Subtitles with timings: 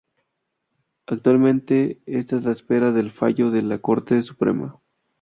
[1.05, 4.79] Actualmente está a la espera del fallo de la Corte Suprema.